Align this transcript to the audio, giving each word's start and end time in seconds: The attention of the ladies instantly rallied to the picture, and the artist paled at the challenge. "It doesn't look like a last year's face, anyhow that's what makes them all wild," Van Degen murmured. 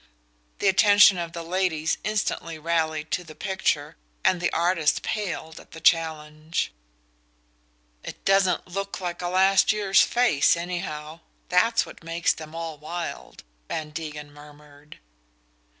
The 0.57 0.67
attention 0.67 1.19
of 1.19 1.33
the 1.33 1.43
ladies 1.43 1.99
instantly 2.03 2.57
rallied 2.57 3.11
to 3.11 3.23
the 3.23 3.35
picture, 3.35 3.97
and 4.25 4.41
the 4.41 4.51
artist 4.51 5.03
paled 5.03 5.59
at 5.59 5.73
the 5.73 5.79
challenge. 5.79 6.71
"It 8.03 8.25
doesn't 8.25 8.67
look 8.67 8.99
like 8.99 9.21
a 9.21 9.27
last 9.27 9.71
year's 9.71 10.01
face, 10.01 10.57
anyhow 10.57 11.19
that's 11.49 11.85
what 11.85 12.03
makes 12.03 12.33
them 12.33 12.55
all 12.55 12.79
wild," 12.79 13.43
Van 13.67 13.91
Degen 13.91 14.33
murmured. 14.33 14.97